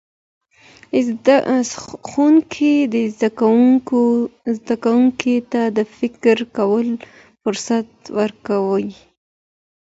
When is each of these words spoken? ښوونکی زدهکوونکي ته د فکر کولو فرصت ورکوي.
ښوونکی 2.09 2.73
زدهکوونکي 4.57 5.35
ته 5.51 5.61
د 5.77 5.79
فکر 5.97 6.37
کولو 6.55 6.95
فرصت 7.41 7.89
ورکوي. 8.19 8.91